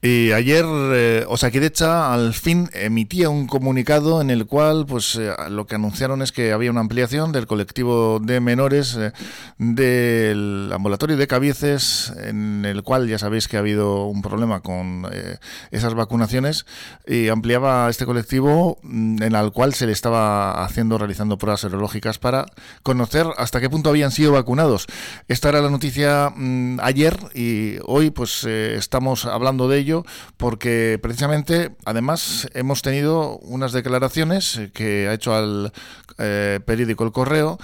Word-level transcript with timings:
Y 0.00 0.30
ayer 0.30 0.64
eh, 0.68 1.24
Osakidecha 1.26 2.14
al 2.14 2.32
fin 2.32 2.70
emitía 2.72 3.30
un 3.30 3.48
comunicado 3.48 4.20
en 4.20 4.30
el 4.30 4.46
cual 4.46 4.86
pues 4.86 5.16
eh, 5.16 5.32
lo 5.50 5.66
que 5.66 5.74
anunciaron 5.74 6.22
es 6.22 6.30
que 6.30 6.52
había 6.52 6.70
una 6.70 6.82
ampliación 6.82 7.32
del 7.32 7.48
colectivo 7.48 8.20
de 8.20 8.38
menores 8.38 8.94
eh, 8.94 9.10
del 9.58 10.70
ambulatorio 10.72 11.16
de 11.16 11.26
Cabieces 11.26 12.12
en 12.16 12.64
el 12.64 12.84
cual 12.84 13.08
ya 13.08 13.18
sabéis 13.18 13.48
que 13.48 13.56
ha 13.56 13.60
habido 13.60 14.04
un 14.04 14.22
problema 14.22 14.60
con 14.60 15.04
eh, 15.10 15.38
esas 15.72 15.94
vacunaciones 15.94 16.64
y 17.04 17.26
ampliaba 17.26 17.90
este 17.90 18.06
colectivo 18.06 18.78
mm, 18.84 19.20
en 19.24 19.34
el 19.34 19.50
cual 19.50 19.74
se 19.74 19.86
le 19.86 19.92
estaba 19.92 20.64
haciendo 20.64 20.98
realizando 20.98 21.38
pruebas 21.38 21.62
serológicas 21.62 22.20
para 22.20 22.46
conocer 22.84 23.26
hasta 23.36 23.60
qué 23.60 23.68
punto 23.68 23.90
habían 23.90 24.12
sido 24.12 24.30
vacunados. 24.30 24.86
Esta 25.26 25.48
era 25.48 25.60
la 25.60 25.70
noticia 25.70 26.30
mm, 26.36 26.78
ayer 26.82 27.18
y 27.34 27.78
hoy 27.84 28.10
pues 28.10 28.44
estamos 28.44 29.24
hablando 29.24 29.66
de 29.68 29.78
ello 29.78 29.87
porque 30.36 30.98
precisamente, 31.02 31.70
además, 31.84 32.48
hemos 32.54 32.82
tenido 32.82 33.38
unas 33.38 33.72
declaraciones 33.72 34.60
que 34.72 35.08
ha 35.08 35.14
hecho 35.14 35.34
al 35.34 35.72
eh, 36.18 36.60
periódico 36.64 37.04
El 37.04 37.12
Correo, 37.12 37.58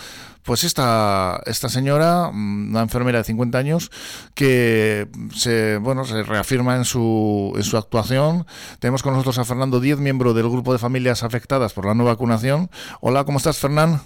pues 0.44 0.62
esta, 0.62 1.40
esta 1.46 1.68
señora, 1.68 2.30
mm, 2.32 2.70
una 2.70 2.82
enfermera 2.82 3.18
de 3.18 3.24
50 3.24 3.58
años, 3.58 3.90
que 4.34 5.08
se, 5.34 5.78
bueno, 5.78 6.04
se 6.04 6.22
reafirma 6.22 6.76
en 6.76 6.84
su, 6.84 7.52
en 7.56 7.62
su 7.62 7.76
actuación. 7.76 8.46
Tenemos 8.78 9.02
con 9.02 9.14
nosotros 9.14 9.38
a 9.38 9.44
Fernando 9.44 9.80
Díez, 9.80 9.98
miembro 9.98 10.34
del 10.34 10.48
grupo 10.48 10.72
de 10.72 10.78
familias 10.78 11.22
afectadas 11.22 11.72
por 11.72 11.86
la 11.86 11.94
no 11.94 12.04
vacunación. 12.04 12.70
Hola, 13.00 13.24
¿cómo 13.24 13.38
estás, 13.38 13.58
Fernán? 13.58 14.02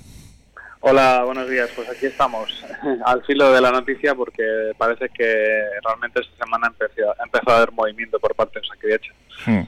Hola, 0.80 1.22
buenos 1.24 1.48
días. 1.50 1.70
Pues 1.74 1.88
aquí 1.88 2.06
estamos, 2.06 2.64
al 3.04 3.24
filo 3.24 3.52
de 3.52 3.60
la 3.60 3.70
noticia, 3.70 4.14
porque 4.14 4.72
parece 4.76 5.08
que 5.08 5.64
realmente 5.84 6.20
esta 6.20 6.44
semana 6.44 6.68
empezó, 6.68 7.14
empezó 7.24 7.50
a 7.50 7.56
haber 7.56 7.72
movimiento 7.72 8.18
por 8.18 8.34
parte 8.34 8.60
de 8.60 8.66
Saquidecha. 8.66 9.12
Hmm. 9.44 9.62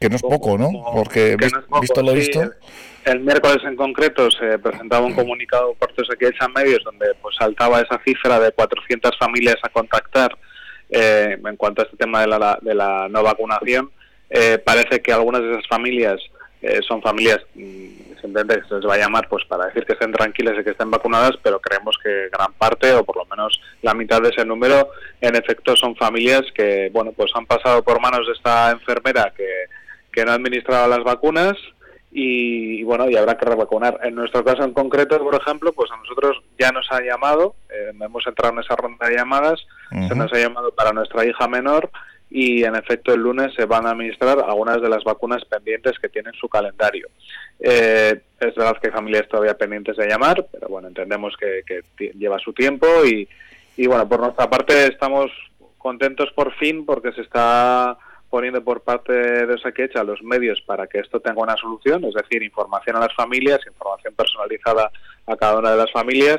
Que 0.00 0.08
no 0.08 0.16
es 0.16 0.22
poco, 0.22 0.58
¿no? 0.58 0.70
Porque 0.94 1.36
visto 1.80 2.02
lo 2.02 2.12
visto. 2.12 2.42
El, 3.04 3.20
miércoles 3.20 3.62
en 3.64 3.76
concreto 3.76 4.30
se 4.30 4.58
presentaba 4.58 5.06
un 5.06 5.14
comunicado 5.14 5.68
por 5.74 5.88
parte 5.88 6.02
de 6.02 6.08
Saquidecha 6.08 6.46
en 6.46 6.52
medios 6.52 6.82
donde 6.84 7.06
pues 7.22 7.36
saltaba 7.36 7.80
esa 7.80 8.00
cifra 8.04 8.40
de 8.40 8.50
400 8.50 9.16
familias 9.18 9.56
a 9.62 9.68
contactar 9.68 10.36
eh, 10.88 11.38
en 11.44 11.56
cuanto 11.56 11.82
a 11.82 11.84
este 11.84 11.96
tema 11.96 12.22
de 12.22 12.26
la, 12.26 12.58
de 12.60 12.74
la 12.74 13.08
no 13.08 13.22
vacunación. 13.22 13.90
Eh, 14.28 14.58
parece 14.58 15.00
que 15.00 15.12
algunas 15.12 15.42
de 15.42 15.52
esas 15.52 15.68
familias 15.68 16.20
eh, 16.62 16.80
son 16.86 17.00
familias 17.00 17.38
mm, 17.54 18.09
simplemente 18.20 18.66
se 18.68 18.74
les 18.74 18.86
va 18.86 18.94
a 18.94 18.98
llamar 18.98 19.28
pues 19.28 19.44
para 19.44 19.66
decir 19.66 19.84
que 19.84 19.94
estén 19.94 20.12
tranquilas 20.12 20.54
y 20.58 20.64
que 20.64 20.70
estén 20.70 20.90
vacunadas, 20.90 21.32
pero 21.42 21.60
creemos 21.60 21.98
que 22.02 22.28
gran 22.32 22.52
parte 22.54 22.92
o 22.92 23.04
por 23.04 23.16
lo 23.16 23.24
menos 23.26 23.60
la 23.82 23.94
mitad 23.94 24.20
de 24.20 24.30
ese 24.30 24.44
número 24.44 24.90
en 25.20 25.36
efecto 25.36 25.76
son 25.76 25.96
familias 25.96 26.42
que 26.54 26.90
bueno 26.92 27.12
pues 27.12 27.30
han 27.34 27.46
pasado 27.46 27.82
por 27.82 28.00
manos 28.00 28.26
de 28.26 28.32
esta 28.32 28.70
enfermera 28.70 29.32
que, 29.36 29.48
que 30.12 30.24
no 30.24 30.32
ha 30.32 30.34
administrado 30.34 30.88
las 30.88 31.02
vacunas 31.02 31.56
y, 32.12 32.82
bueno 32.82 33.08
y 33.08 33.16
habrá 33.16 33.36
que 33.36 33.46
revacunar. 33.46 34.00
En 34.02 34.14
nuestro 34.14 34.44
caso 34.44 34.64
en 34.64 34.72
concreto, 34.72 35.18
por 35.18 35.34
ejemplo, 35.34 35.72
pues 35.72 35.90
a 35.90 35.96
nosotros 35.96 36.42
ya 36.58 36.72
nos 36.72 36.90
ha 36.90 37.00
llamado, 37.00 37.54
eh, 37.70 37.92
hemos 38.00 38.26
entrado 38.26 38.54
en 38.54 38.60
esa 38.60 38.76
ronda 38.76 39.08
de 39.08 39.16
llamadas, 39.16 39.60
se 40.08 40.14
nos 40.14 40.32
ha 40.32 40.38
llamado 40.38 40.72
para 40.72 40.92
nuestra 40.92 41.24
hija 41.24 41.46
menor 41.48 41.90
y 42.30 42.62
en 42.62 42.76
efecto 42.76 43.12
el 43.12 43.20
lunes 43.20 43.52
se 43.54 43.64
van 43.64 43.86
a 43.86 43.90
administrar 43.90 44.38
algunas 44.38 44.80
de 44.80 44.88
las 44.88 45.02
vacunas 45.02 45.44
pendientes 45.44 45.98
que 45.98 46.08
tienen 46.08 46.32
su 46.34 46.48
calendario. 46.48 47.08
Eh, 47.60 48.20
es 48.40 48.54
verdad 48.54 48.78
que 48.80 48.88
hay 48.88 48.92
familias 48.92 49.28
todavía 49.28 49.56
pendientes 49.56 49.96
de 49.96 50.08
llamar, 50.08 50.46
pero 50.50 50.68
bueno, 50.68 50.88
entendemos 50.88 51.36
que, 51.36 51.62
lleva 52.18 52.38
su 52.38 52.52
tiempo 52.52 52.86
y, 53.04 53.28
y, 53.76 53.86
bueno, 53.86 54.08
por 54.08 54.20
nuestra 54.20 54.48
parte 54.48 54.86
estamos 54.86 55.30
contentos 55.76 56.30
por 56.34 56.54
fin 56.54 56.86
porque 56.86 57.12
se 57.12 57.22
está 57.22 57.98
poniendo 58.30 58.62
por 58.62 58.82
parte 58.82 59.12
de 59.12 59.58
Saquecha 59.58 60.04
los 60.04 60.22
medios 60.22 60.60
para 60.62 60.86
que 60.86 61.00
esto 61.00 61.20
tenga 61.20 61.42
una 61.42 61.56
solución, 61.56 62.04
es 62.04 62.14
decir, 62.14 62.42
información 62.42 62.96
a 62.96 63.00
las 63.00 63.14
familias, 63.14 63.60
información 63.66 64.14
personalizada 64.14 64.90
a 65.26 65.36
cada 65.36 65.58
una 65.58 65.72
de 65.72 65.76
las 65.76 65.90
familias 65.92 66.38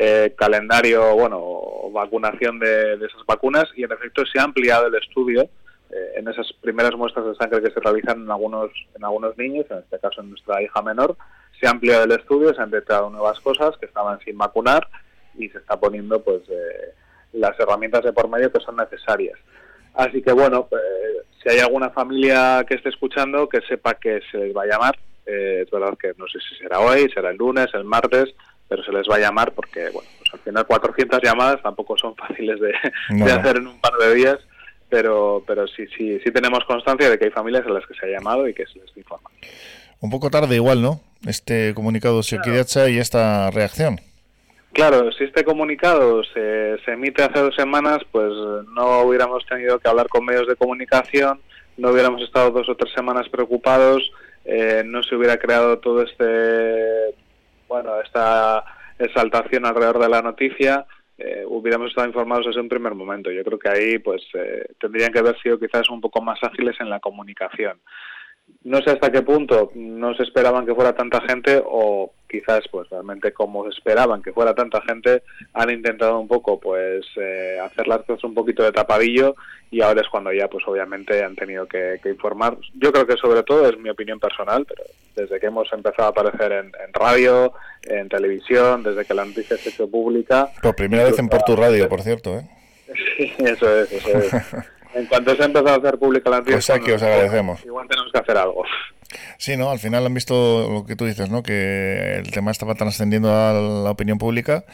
eh, 0.00 0.32
calendario, 0.36 1.16
bueno, 1.16 1.90
vacunación 1.92 2.60
de, 2.60 2.94
esas 2.94 3.26
vacunas 3.26 3.64
y 3.74 3.82
en 3.82 3.90
efecto 3.90 4.24
se 4.26 4.38
ha 4.38 4.44
ampliado 4.44 4.86
el 4.86 4.94
estudio 4.94 5.48
eh, 5.90 6.12
en 6.16 6.28
esas 6.28 6.52
primeras 6.60 6.94
muestras 6.94 7.26
de 7.26 7.34
sangre 7.34 7.62
que 7.62 7.70
se 7.70 7.80
realizan 7.80 8.22
en 8.22 8.30
algunos, 8.30 8.70
en 8.94 9.04
algunos 9.04 9.36
niños, 9.38 9.66
en 9.70 9.78
este 9.78 9.98
caso 9.98 10.20
en 10.20 10.30
nuestra 10.30 10.62
hija 10.62 10.82
menor, 10.82 11.16
se 11.60 11.66
ha 11.66 11.70
ampliado 11.70 12.04
el 12.04 12.12
estudio, 12.12 12.54
se 12.54 12.62
han 12.62 12.70
detectado 12.70 13.10
nuevas 13.10 13.40
cosas 13.40 13.76
que 13.78 13.86
estaban 13.86 14.18
sin 14.20 14.36
vacunar 14.38 14.88
y 15.36 15.48
se 15.48 15.58
está 15.58 15.78
poniendo 15.78 16.22
pues 16.22 16.42
eh, 16.48 16.94
las 17.32 17.58
herramientas 17.58 18.04
de 18.04 18.12
por 18.12 18.28
medio 18.28 18.52
que 18.52 18.60
son 18.60 18.76
necesarias. 18.76 19.38
Así 19.94 20.22
que 20.22 20.32
bueno, 20.32 20.68
si 21.42 21.48
hay 21.48 21.58
alguna 21.58 21.90
familia 21.90 22.64
que 22.68 22.74
esté 22.74 22.90
escuchando, 22.90 23.48
que 23.48 23.60
sepa 23.62 23.94
que 23.94 24.20
se 24.30 24.38
les 24.38 24.56
va 24.56 24.62
a 24.62 24.66
llamar. 24.66 24.98
es 25.24 25.68
verdad 25.70 25.98
que 25.98 26.12
no 26.16 26.26
sé 26.28 26.38
si 26.40 26.54
será 26.56 26.78
hoy, 26.80 27.10
será 27.10 27.30
el 27.30 27.36
lunes, 27.36 27.66
el 27.74 27.84
martes, 27.84 28.32
pero 28.68 28.84
se 28.84 28.92
les 28.92 29.08
va 29.08 29.16
a 29.16 29.20
llamar 29.20 29.52
porque, 29.52 29.88
bueno, 29.90 30.08
pues 30.18 30.34
al 30.34 30.40
final 30.40 30.66
400 30.66 31.20
llamadas 31.22 31.62
tampoco 31.62 31.96
son 31.96 32.14
fáciles 32.16 32.60
de, 32.60 32.74
hacer 33.32 33.56
en 33.56 33.66
un 33.66 33.80
par 33.80 33.94
de 33.94 34.14
días, 34.14 34.38
pero, 34.88 35.42
pero 35.46 35.66
sí, 35.66 35.86
sí, 35.96 36.18
sí 36.24 36.30
tenemos 36.30 36.64
constancia 36.64 37.10
de 37.10 37.18
que 37.18 37.26
hay 37.26 37.30
familias 37.30 37.66
a 37.66 37.70
las 37.70 37.86
que 37.86 37.94
se 37.94 38.06
ha 38.06 38.18
llamado 38.18 38.48
y 38.48 38.54
que 38.54 38.66
se 38.66 38.78
les 38.78 38.96
informa. 38.96 39.30
Un 40.00 40.10
poco 40.10 40.30
tarde 40.30 40.54
igual, 40.54 40.82
¿no? 40.82 41.00
Este 41.26 41.74
comunicado 41.74 42.20
de 42.22 42.38
claro. 42.38 42.88
y 42.88 42.98
esta 42.98 43.50
reacción. 43.50 44.00
Claro, 44.72 45.10
si 45.12 45.24
este 45.24 45.44
comunicado 45.44 46.22
se, 46.22 46.76
se 46.84 46.92
emite 46.92 47.22
hace 47.22 47.40
dos 47.40 47.54
semanas, 47.56 47.98
pues 48.12 48.32
no 48.74 49.00
hubiéramos 49.00 49.44
tenido 49.46 49.78
que 49.78 49.88
hablar 49.88 50.08
con 50.08 50.24
medios 50.24 50.46
de 50.46 50.56
comunicación, 50.56 51.40
no 51.76 51.90
hubiéramos 51.90 52.22
estado 52.22 52.50
dos 52.50 52.68
o 52.68 52.76
tres 52.76 52.92
semanas 52.92 53.28
preocupados, 53.28 54.12
eh, 54.44 54.82
no 54.84 55.02
se 55.02 55.16
hubiera 55.16 55.36
creado 55.38 55.78
todo 55.78 56.02
este 56.02 57.14
bueno, 57.68 58.00
esta 58.00 58.64
exaltación 58.98 59.66
alrededor 59.66 59.98
de 59.98 60.08
la 60.08 60.22
noticia, 60.22 60.86
eh, 61.18 61.44
hubiéramos 61.46 61.88
estado 61.88 62.06
informados 62.06 62.46
desde 62.46 62.60
un 62.60 62.68
primer 62.68 62.94
momento. 62.94 63.30
Yo 63.30 63.42
creo 63.42 63.58
que 63.58 63.68
ahí 63.68 63.98
pues 63.98 64.22
eh, 64.34 64.66
tendrían 64.80 65.12
que 65.12 65.18
haber 65.18 65.36
sido 65.40 65.58
quizás 65.58 65.90
un 65.90 66.00
poco 66.00 66.22
más 66.22 66.38
ágiles 66.42 66.76
en 66.80 66.88
la 66.88 67.00
comunicación. 67.00 67.80
No 68.64 68.82
sé 68.82 68.90
hasta 68.90 69.10
qué 69.10 69.22
punto 69.22 69.70
no 69.74 70.14
se 70.14 70.24
esperaban 70.24 70.66
que 70.66 70.74
fuera 70.74 70.94
tanta 70.94 71.20
gente 71.22 71.62
o 71.64 72.12
quizás 72.28 72.64
pues 72.70 72.88
realmente 72.90 73.32
como 73.32 73.68
esperaban 73.68 74.22
que 74.22 74.32
fuera 74.32 74.54
tanta 74.54 74.82
gente 74.82 75.22
han 75.54 75.70
intentado 75.70 76.20
un 76.20 76.28
poco 76.28 76.60
pues 76.60 77.06
eh, 77.16 77.58
hacer 77.62 77.88
las 77.88 78.02
cosas 78.02 78.24
un 78.24 78.34
poquito 78.34 78.62
de 78.62 78.72
tapadillo 78.72 79.34
y 79.70 79.80
ahora 79.80 80.02
es 80.02 80.08
cuando 80.08 80.32
ya 80.32 80.48
pues 80.48 80.64
obviamente 80.66 81.24
han 81.24 81.34
tenido 81.34 81.66
que, 81.66 81.98
informar. 82.04 82.58
Yo 82.74 82.92
creo 82.92 83.06
que 83.06 83.16
sobre 83.16 83.42
todo 83.42 83.68
es 83.68 83.78
mi 83.78 83.88
opinión 83.88 84.20
personal 84.20 84.66
pero 84.66 84.84
desde 85.16 85.40
que 85.40 85.46
hemos 85.46 85.72
empezado 85.72 86.08
a 86.08 86.10
aparecer 86.10 86.52
en, 86.52 86.72
radio 86.92 87.52
en 87.84 88.08
televisión 88.08 88.82
desde 88.82 89.04
que 89.04 89.14
la 89.14 89.24
noticia 89.24 89.56
se 89.56 89.70
hecho 89.70 89.90
pública 89.90 90.50
por 90.62 90.76
primera 90.76 91.04
vez 91.04 91.18
en 91.18 91.28
Porto 91.28 91.56
Radio 91.56 91.88
por 91.88 92.02
cierto 92.02 92.38
¿eh? 92.38 92.48
sí 93.16 93.32
eso 93.38 93.80
es 93.80 93.92
eso 93.92 94.18
es 94.18 94.32
en 94.98 95.06
cuanto 95.06 95.34
se 95.34 95.42
ha 95.42 95.46
empezado 95.46 95.74
a 95.74 95.78
hacer 95.78 95.98
pública 95.98 96.30
la 96.30 96.38
noticia 96.38 96.56
pues 96.56 96.70
aquí 96.70 96.90
os 96.90 97.02
agradecemos 97.02 97.64
igual 97.64 97.86
tenemos 97.88 98.12
que 98.12 98.18
hacer 98.18 98.36
algo 98.36 98.64
Sí, 99.38 99.56
¿no? 99.56 99.70
Al 99.70 99.78
final 99.78 100.04
han 100.04 100.12
visto 100.12 100.68
lo 100.70 100.84
que 100.84 100.94
tú 100.94 101.06
dices, 101.06 101.30
¿no? 101.30 101.42
Que 101.42 102.16
el 102.18 102.30
tema 102.30 102.50
estaba 102.50 102.74
trascendiendo 102.74 103.32
a 103.32 103.54
la 103.54 103.90
opinión 103.90 104.18
pública 104.18 104.64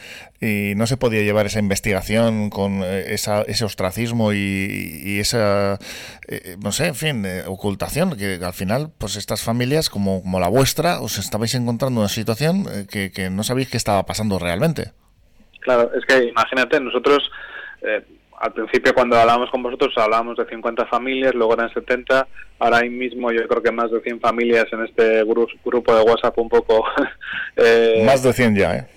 y 0.41 0.73
no 0.75 0.87
se 0.87 0.97
podía 0.97 1.21
llevar 1.21 1.45
esa 1.45 1.59
investigación 1.59 2.49
con 2.49 2.81
eh, 2.83 3.13
esa, 3.13 3.43
ese 3.43 3.63
ostracismo 3.63 4.33
y, 4.33 5.19
esa, 5.19 5.79
eh, 6.27 6.57
no 6.61 6.73
sé, 6.73 6.87
en 6.87 6.95
fin, 6.95 7.25
ocultación, 7.47 8.17
que 8.17 8.39
al 8.43 8.53
final, 8.53 8.89
pues 8.97 9.15
estas 9.15 9.41
familias 9.41 9.89
como, 9.89 10.21
como 10.21 10.39
la 10.39 10.49
vuestra, 10.49 10.99
os 10.99 11.17
estabais 11.17 11.55
encontrando 11.55 12.01
una 12.01 12.09
situación 12.09 12.65
eh, 12.69 12.87
que, 12.91 13.11
que 13.11 13.29
no 13.29 13.43
sabéis 13.43 13.69
qué 13.69 13.77
estaba 13.77 14.05
pasando 14.05 14.37
realmente. 14.37 14.91
Claro, 15.61 15.91
es 15.95 16.05
que 16.05 16.25
imagínate, 16.25 16.79
nosotros 16.81 17.31
al 18.45 18.53
principio 18.53 18.93
cuando 18.93 19.17
hablábamos 19.17 19.49
con 19.49 19.63
vosotros 19.63 19.91
hablábamos 19.97 20.37
de 20.37 20.45
50 20.45 20.85
familias, 20.85 21.33
luego 21.33 21.55
eran 21.55 21.73
70, 21.73 22.27
ahora 22.59 22.81
mismo 22.83 23.31
yo 23.31 23.47
creo 23.47 23.63
que 23.63 23.71
más 23.71 23.89
de 23.89 23.99
100 24.01 24.19
familias 24.19 24.67
en 24.71 24.83
este 24.83 25.23
grupo 25.23 25.95
de 25.95 26.03
WhatsApp 26.03 26.37
un 26.37 26.49
poco... 26.49 26.85
Eh, 27.57 28.03
más 28.05 28.21
de 28.21 28.33
100 28.33 28.55
ya, 28.57 28.75
¿eh? 28.75 28.87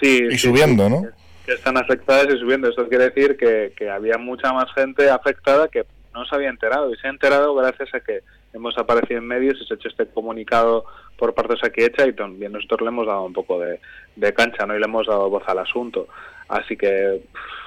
Sí. 0.00 0.26
Y 0.30 0.38
subiendo, 0.38 0.88
¿no? 0.88 1.02
Que 1.44 1.52
están 1.52 1.76
afectadas 1.76 2.28
y 2.34 2.38
subiendo. 2.38 2.70
Eso 2.70 2.88
quiere 2.88 3.10
decir 3.10 3.36
que, 3.36 3.74
que 3.76 3.90
había 3.90 4.16
mucha 4.16 4.54
más 4.54 4.72
gente 4.72 5.10
afectada 5.10 5.68
que 5.68 5.84
no 6.14 6.24
se 6.24 6.34
había 6.34 6.48
enterado 6.48 6.90
y 6.90 6.96
se 6.96 7.08
ha 7.08 7.10
enterado 7.10 7.54
gracias 7.54 7.94
a 7.94 8.00
que 8.00 8.20
hemos 8.54 8.78
aparecido 8.78 9.18
en 9.18 9.26
medios 9.26 9.58
y 9.60 9.66
se 9.66 9.74
ha 9.74 9.76
hecho 9.76 9.88
este 9.88 10.06
comunicado 10.06 10.86
por 11.18 11.34
parte 11.34 11.52
de 11.52 11.60
Saquiecha 11.60 12.06
y 12.06 12.14
también 12.14 12.52
nosotros 12.52 12.80
le 12.80 12.88
hemos 12.88 13.06
dado 13.06 13.24
un 13.24 13.34
poco 13.34 13.60
de, 13.60 13.80
de 14.16 14.32
cancha 14.32 14.64
¿no? 14.64 14.74
y 14.74 14.78
le 14.78 14.86
hemos 14.86 15.06
dado 15.06 15.28
voz 15.28 15.42
al 15.46 15.58
asunto. 15.58 16.08
Así 16.50 16.76
que 16.76 17.22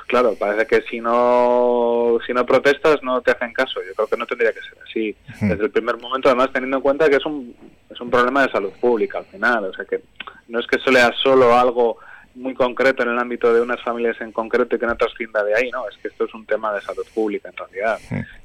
claro, 0.08 0.36
parece 0.36 0.68
que 0.68 0.82
si 0.90 1.00
no, 1.00 2.18
si 2.26 2.34
no 2.34 2.46
protestas 2.46 3.02
no 3.02 3.22
te 3.22 3.32
hacen 3.32 3.54
caso. 3.54 3.80
Yo 3.86 3.94
creo 3.96 4.08
que 4.08 4.18
no 4.18 4.26
tendría 4.26 4.54
que 4.54 4.62
ser 4.62 4.78
así. 4.84 5.16
Desde 5.42 5.66
el 5.66 5.72
primer 5.72 5.98
momento, 5.98 6.30
además 6.30 6.52
teniendo 6.54 6.78
en 6.78 6.84
cuenta 6.84 7.10
que 7.10 7.16
es 7.16 7.26
un, 7.26 7.56
es 7.90 8.00
un 8.00 8.10
problema 8.10 8.46
de 8.46 8.52
salud 8.52 8.72
pública 8.80 9.20
al 9.20 9.26
final. 9.26 9.66
O 9.66 9.74
sea 9.74 9.86
que 9.86 10.02
no 10.48 10.60
es 10.60 10.68
que 10.68 10.78
eso 10.78 10.92
lea 10.92 11.12
solo 11.22 11.58
algo 11.58 11.98
muy 12.36 12.54
concreto 12.54 13.04
en 13.04 13.10
el 13.10 13.20
ámbito 13.20 13.54
de 13.54 13.62
unas 13.62 13.82
familias 13.82 14.20
en 14.22 14.32
concreto 14.32 14.76
y 14.76 14.80
que 14.80 14.86
no 14.86 14.96
trascienda 14.96 15.44
de 15.44 15.56
ahí, 15.56 15.70
no, 15.70 15.88
es 15.88 15.96
que 15.98 16.08
esto 16.08 16.26
es 16.26 16.34
un 16.34 16.46
tema 16.46 16.74
de 16.74 16.82
salud 16.82 17.06
pública 17.14 17.50
en 17.50 17.58
realidad. 17.58 18.00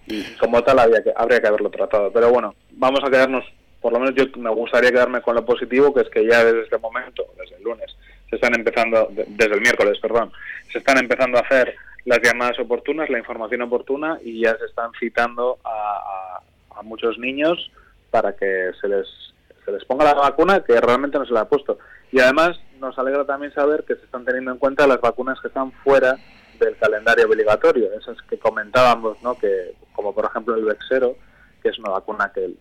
Y 0.07 0.23
como 0.37 0.63
tal 0.63 0.79
habría 0.79 1.03
que, 1.03 1.13
habría 1.17 1.41
que 1.41 1.49
haberlo 1.49 1.71
tratado. 1.71 2.11
Pero 2.13 2.31
bueno, 2.31 2.55
vamos 2.73 3.01
a 3.03 3.11
quedarnos, 3.11 3.45
por 3.81 3.93
lo 3.93 4.01
menos 4.01 4.15
yo 4.15 4.25
me 4.41 4.51
gustaría 4.51 4.91
quedarme 4.91 5.23
con 5.23 5.35
lo 5.35 5.45
positivo, 5.45 5.95
que 5.95 6.03
es 6.03 6.11
que 6.11 6.27
ya 6.27 6.45
desde 6.45 6.63
este 6.63 6.79
momento, 6.79 7.25
desde 7.39 7.57
el 7.57 7.63
lunes, 7.63 7.97
se 8.29 8.37
están 8.37 8.55
empezando, 8.55 9.09
desde 9.11 9.55
el 9.55 9.61
miércoles, 9.61 9.99
perdón, 10.01 10.33
se 10.71 10.79
están 10.79 10.99
empezando 10.99 11.39
a 11.39 11.43
hacer 11.43 11.75
las 12.05 12.21
llamadas 12.23 12.59
oportunas, 12.59 13.11
la 13.11 13.19
información 13.19 13.63
oportuna 13.63 14.19
y 14.23 14.43
ya 14.43 14.57
se 14.57 14.67
están 14.67 14.91
citando 14.99 15.59
a, 15.65 16.41
a, 16.77 16.83
muchos 16.83 17.19
niños 17.19 17.71
para 18.11 18.35
que 18.37 18.71
se 18.81 18.89
les, 18.89 19.07
se 19.65 19.73
les 19.73 19.85
ponga 19.85 20.05
la 20.05 20.15
vacuna 20.15 20.63
que 20.65 20.81
realmente 20.81 21.19
no 21.19 21.27
se 21.27 21.33
la 21.33 21.41
ha 21.41 21.49
puesto. 21.49 21.79
Y 22.13 22.21
además 22.21 22.59
nos 22.81 22.97
alegra 22.99 23.25
también 23.25 23.53
saber 23.53 23.85
que 23.85 23.97
se 23.97 24.05
están 24.05 24.25
teniendo 24.25 24.53
en 24.53 24.59
cuenta 24.59 24.87
las 24.87 25.01
vacunas 25.01 25.41
que 25.41 25.49
están 25.49 25.73
fuera 25.73 26.17
del 26.61 26.77
calendario 26.77 27.27
obligatorio, 27.27 27.93
esas 27.93 28.17
que 28.23 28.39
comentábamos, 28.39 29.21
¿no? 29.23 29.37
que 29.37 29.75
como 29.93 30.15
por 30.15 30.25
ejemplo 30.25 30.55
el 30.55 30.65
Vexero, 30.65 31.17
que 31.63 31.71
es 31.71 31.79
una 31.79 31.91
vacuna 31.91 32.31
que 32.33 32.55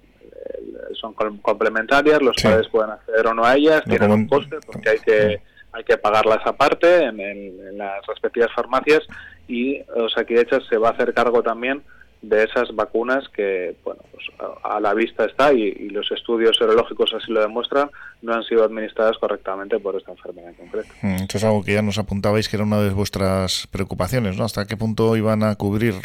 son 0.99 1.13
complementarias, 1.13 2.21
los 2.21 2.35
padres 2.41 2.67
pueden 2.69 2.91
acceder 2.91 3.27
o 3.27 3.33
no 3.33 3.45
a 3.45 3.55
ellas, 3.55 3.83
tienen 3.85 4.11
un 4.11 4.27
coste 4.27 4.57
porque 4.65 4.89
hay 4.89 4.99
que 4.99 5.41
hay 5.77 5.83
que 5.83 5.97
pagarlas 5.97 6.39
aparte 6.45 7.03
en, 7.03 7.19
en, 7.19 7.77
las 7.77 8.05
respectivas 8.07 8.51
farmacias 8.55 9.03
y 9.47 9.79
Osakidecha 9.95 10.59
se 10.67 10.77
va 10.77 10.89
a 10.89 10.91
hacer 10.93 11.13
cargo 11.13 11.43
también 11.43 11.83
de 12.21 12.43
esas 12.43 12.75
vacunas 12.75 13.27
que, 13.29 13.75
bueno, 13.83 14.01
pues 14.11 14.25
a, 14.63 14.79
la 14.79 14.93
vista 14.93 15.25
está 15.25 15.53
y, 15.53 15.89
los 15.89 16.11
estudios 16.11 16.57
serológicos 16.57 17.13
así 17.13 17.31
lo 17.31 17.41
demuestran, 17.41 17.89
no 18.21 18.33
han 18.33 18.43
sido 18.43 18.63
administradas 18.63 19.17
correctamente 19.17 19.79
por 19.79 19.95
esta 19.95 20.11
enfermedad 20.11 20.49
en 20.49 20.55
concreto. 20.55 20.89
Mm, 21.01 21.15
esto 21.15 21.37
es 21.37 21.43
algo 21.43 21.63
que 21.63 21.73
ya 21.73 21.81
nos 21.81 21.97
apuntabais 21.97 22.49
que 22.49 22.55
era 22.55 22.65
una 22.65 22.81
de 22.81 22.89
vuestras 22.89 23.67
preocupaciones, 23.71 24.37
¿no? 24.37 24.45
¿Hasta 24.45 24.65
qué 24.65 24.77
punto 24.77 25.15
iban 25.15 25.43
a 25.43 25.55
cubrir 25.55 25.95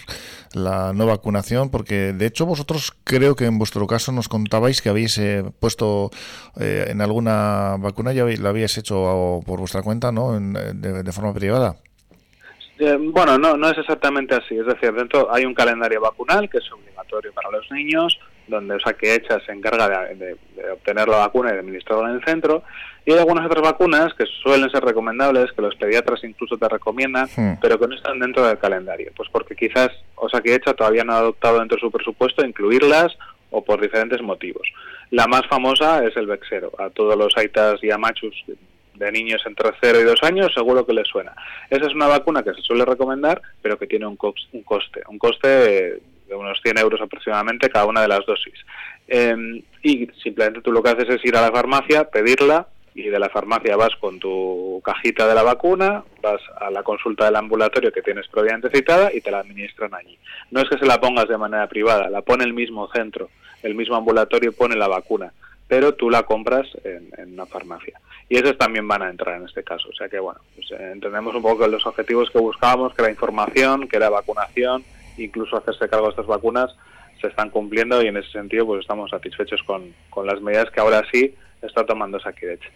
la 0.54 0.92
no 0.92 1.06
vacunación? 1.06 1.70
Porque 1.70 2.12
de 2.12 2.26
hecho 2.26 2.46
vosotros 2.46 2.92
creo 3.04 3.34
que 3.34 3.46
en 3.46 3.58
vuestro 3.58 3.86
caso 3.86 4.12
nos 4.12 4.28
contabais 4.28 4.80
que 4.80 4.88
habéis 4.88 5.18
eh, 5.18 5.44
puesto 5.60 6.10
eh, 6.60 6.86
en 6.88 7.00
alguna 7.00 7.76
vacuna, 7.78 8.12
ya 8.12 8.24
la 8.24 8.48
habíais 8.48 8.76
hecho 8.78 9.40
por 9.44 9.58
vuestra 9.58 9.82
cuenta, 9.82 10.12
¿no? 10.12 10.38
de 10.40 11.12
forma 11.12 11.34
privada. 11.34 11.76
Eh, 12.78 12.96
bueno, 12.98 13.38
no, 13.38 13.56
no 13.56 13.68
es 13.68 13.78
exactamente 13.78 14.34
así. 14.34 14.56
Es 14.56 14.66
decir, 14.66 14.92
dentro 14.92 15.32
hay 15.32 15.44
un 15.44 15.54
calendario 15.54 16.00
vacunal 16.00 16.48
que 16.48 16.58
es 16.58 16.72
obligatorio 16.72 17.32
para 17.32 17.50
los 17.50 17.70
niños, 17.70 18.18
donde 18.46 18.74
o 18.74 18.80
sea, 18.80 18.94
que 18.94 19.14
ECHA 19.14 19.40
se 19.40 19.52
encarga 19.52 20.06
de, 20.14 20.36
obtener 20.72 21.08
la 21.08 21.18
vacuna 21.18 21.50
y 21.50 21.54
de 21.54 21.60
administrarla 21.60 22.10
en 22.10 22.16
el 22.16 22.24
centro. 22.24 22.62
Y 23.04 23.12
hay 23.12 23.18
algunas 23.18 23.46
otras 23.46 23.62
vacunas 23.62 24.14
que 24.14 24.24
suelen 24.26 24.70
ser 24.70 24.84
recomendables, 24.84 25.52
que 25.52 25.62
los 25.62 25.74
pediatras 25.74 26.22
incluso 26.24 26.56
te 26.56 26.68
recomiendan, 26.68 27.28
pero 27.60 27.78
que 27.78 27.88
no 27.88 27.94
están 27.94 28.20
dentro 28.20 28.46
del 28.46 28.58
calendario. 28.58 29.10
Pues 29.16 29.28
porque 29.30 29.56
quizás 29.56 29.90
o 30.22 30.28
sea, 30.28 30.40
que 30.40 30.54
ECHA 30.54 30.74
todavía 30.74 31.02
no 31.02 31.14
ha 31.14 31.18
adoptado 31.18 31.58
dentro 31.58 31.76
de 31.76 31.80
su 31.80 31.90
presupuesto 31.90 32.46
incluirlas 32.46 33.16
o 33.50 33.64
por 33.64 33.80
diferentes 33.80 34.22
motivos. 34.22 34.66
La 35.10 35.26
más 35.26 35.42
famosa 35.48 36.04
es 36.04 36.16
el 36.16 36.26
Vexero. 36.26 36.72
A 36.78 36.90
todos 36.90 37.16
los 37.18 37.36
aitas 37.36 37.82
y 37.82 37.90
amachus 37.90 38.44
de 39.02 39.12
niños 39.12 39.42
entre 39.46 39.70
0 39.80 40.00
y 40.00 40.04
2 40.04 40.22
años, 40.22 40.52
seguro 40.54 40.86
que 40.86 40.92
les 40.92 41.08
suena. 41.08 41.34
Esa 41.68 41.86
es 41.86 41.94
una 41.94 42.06
vacuna 42.06 42.42
que 42.42 42.54
se 42.54 42.62
suele 42.62 42.84
recomendar, 42.84 43.42
pero 43.60 43.78
que 43.78 43.86
tiene 43.86 44.06
un, 44.06 44.18
un 44.52 44.62
coste, 44.62 45.02
un 45.08 45.18
coste 45.18 45.48
de 45.48 46.34
unos 46.34 46.60
100 46.62 46.78
euros 46.78 47.00
aproximadamente 47.00 47.68
cada 47.68 47.86
una 47.86 48.02
de 48.02 48.08
las 48.08 48.24
dosis. 48.24 48.54
Em, 49.08 49.62
y 49.82 50.06
simplemente 50.22 50.62
tú 50.62 50.72
lo 50.72 50.82
que 50.82 50.90
haces 50.90 51.08
es 51.10 51.24
ir 51.24 51.36
a 51.36 51.42
la 51.42 51.52
farmacia, 51.52 52.04
pedirla, 52.04 52.66
y 52.94 53.04
de 53.04 53.18
la 53.18 53.30
farmacia 53.30 53.76
vas 53.76 53.96
con 53.96 54.18
tu 54.18 54.82
cajita 54.84 55.26
de 55.26 55.34
la 55.34 55.42
vacuna, 55.42 56.04
vas 56.20 56.40
a 56.60 56.70
la 56.70 56.82
consulta 56.82 57.24
del 57.24 57.36
ambulatorio 57.36 57.90
que 57.90 58.02
tienes 58.02 58.28
previamente 58.28 58.70
citada 58.70 59.10
y 59.12 59.22
te 59.22 59.30
la 59.30 59.40
administran 59.40 59.94
allí. 59.94 60.18
No 60.50 60.60
es 60.60 60.68
que 60.68 60.78
se 60.78 60.84
la 60.84 61.00
pongas 61.00 61.26
de 61.26 61.38
manera 61.38 61.66
privada, 61.68 62.10
la 62.10 62.20
pone 62.20 62.44
el 62.44 62.52
mismo 62.52 62.90
centro, 62.92 63.30
el 63.62 63.74
mismo 63.74 63.96
ambulatorio 63.96 64.52
pone 64.52 64.76
la 64.76 64.88
vacuna 64.88 65.32
pero 65.72 65.94
tú 65.94 66.10
la 66.10 66.24
compras 66.24 66.66
en, 66.84 67.32
una 67.32 67.46
farmacia. 67.46 67.98
Y 68.28 68.36
esos 68.36 68.58
también 68.58 68.86
van 68.86 69.00
a 69.00 69.08
entrar 69.08 69.38
en 69.38 69.46
este 69.46 69.64
caso. 69.64 69.88
O 69.88 69.94
sea 69.94 70.06
que, 70.06 70.18
bueno, 70.18 70.38
pues, 70.54 70.70
eh, 70.72 70.90
entendemos 70.92 71.34
un 71.34 71.40
poco 71.40 71.66
los 71.66 71.86
objetivos 71.86 72.28
que 72.30 72.38
buscábamos, 72.38 72.92
que 72.92 73.00
la 73.00 73.08
información, 73.08 73.88
que 73.88 73.98
la 73.98 74.10
vacunación, 74.10 74.84
incluso 75.16 75.56
hacerse 75.56 75.88
cargo 75.88 76.08
de 76.08 76.10
estas 76.10 76.26
vacunas, 76.26 76.76
se 77.22 77.28
están 77.28 77.48
cumpliendo 77.48 78.02
y 78.02 78.08
en 78.08 78.18
ese 78.18 78.30
sentido 78.32 78.66
pues 78.66 78.82
estamos 78.82 79.08
satisfechos 79.08 79.62
con, 79.62 79.94
con 80.10 80.26
las 80.26 80.42
medidas 80.42 80.70
que 80.70 80.80
ahora 80.80 81.04
sí 81.10 81.34
está 81.62 81.86
tomando 81.86 82.20
Sakidecha. 82.20 82.68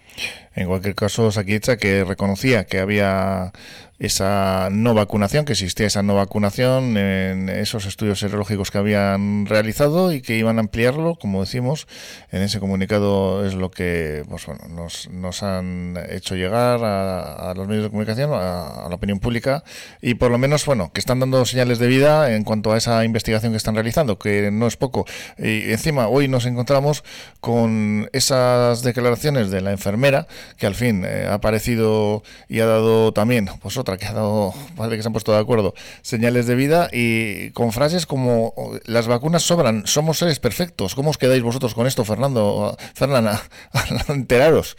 En 0.55 0.67
cualquier 0.67 0.95
caso, 0.95 1.31
Sakidecha 1.31 1.77
que 1.77 2.03
reconocía 2.03 2.65
que 2.65 2.79
había 2.79 3.53
esa 3.99 4.69
no 4.71 4.95
vacunación, 4.95 5.45
que 5.45 5.53
existía 5.53 5.87
esa 5.87 6.03
no 6.03 6.15
vacunación 6.15 6.97
en 6.97 7.49
esos 7.49 7.87
estudios 7.87 8.19
serológicos 8.21 8.71
que 8.71 8.79
habían 8.79 9.47
realizado 9.47 10.13
y 10.13 10.21
que 10.21 10.37
iban 10.37 10.59
a 10.59 10.61
ampliarlo, 10.61 11.17
como 11.17 11.41
decimos, 11.41 11.87
en 12.31 12.43
ese 12.43 12.61
comunicado 12.61 13.47
es 13.47 13.55
lo 13.55 13.71
que 13.71 14.25
pues, 14.29 14.47
bueno, 14.47 14.63
nos, 14.69 15.09
nos 15.11 15.43
han 15.43 15.99
hecho 16.11 16.35
llegar 16.35 16.81
a, 16.83 17.55
los 17.57 17.67
medios 17.69 17.85
de 17.85 17.91
comunicación, 17.91 18.31
a, 18.33 18.87
la 18.89 18.95
opinión 18.95 19.19
pública, 19.19 19.65
y 20.03 20.15
por 20.15 20.31
lo 20.31 20.39
menos, 20.39 20.67
bueno, 20.67 20.91
que 20.93 21.01
están 21.01 21.21
dando 21.21 21.45
señales 21.45 21.79
de 21.79 21.87
vida 21.87 22.35
en 22.35 22.45
cuanto 22.45 22.73
a 22.73 22.77
esa 22.77 23.05
investigación 23.05 23.53
que 23.53 23.57
están 23.57 23.75
realizando, 23.75 24.19
que 24.19 24.51
no 24.51 24.67
es 24.67 24.77
poco. 24.77 25.07
Y 25.39 25.71
encima, 25.71 26.09
hoy 26.09 26.29
nos 26.29 26.47
encontramos 26.47 27.05
con 27.41 28.09
esas 28.13 28.83
declaraciones 28.83 29.51
de 29.51 29.61
la 29.61 29.73
enfermera, 29.73 30.27
que 30.59 30.67
al 30.67 30.75
fin 30.75 31.05
eh, 31.07 31.27
ha 31.29 31.35
aparecido 31.35 32.23
y 32.49 32.61
ha 32.61 32.67
dado 32.67 33.13
también, 33.13 33.49
pues 33.63 33.77
que 33.97 34.07
ha 34.07 34.13
dado, 34.13 34.53
parece 34.77 34.97
que 34.97 35.03
se 35.03 35.09
han 35.09 35.13
puesto 35.13 35.33
de 35.33 35.39
acuerdo, 35.39 35.75
señales 36.03 36.47
de 36.47 36.57
vida 36.57 36.89
y 36.93 37.51
con 37.53 37.71
frases 37.71 38.07
como 38.07 38.53
las 38.87 39.07
vacunas 39.07 39.43
sobran, 39.43 39.87
somos 39.87 40.19
seres 40.19 40.41
perfectos. 40.41 40.95
¿Cómo 40.95 41.11
os 41.11 41.19
quedáis 41.19 41.43
vosotros 41.43 41.75
con 41.75 41.87
esto, 41.87 42.05
Fernando? 42.05 42.77
Fernanda, 42.95 43.41
enteraros. 44.09 44.77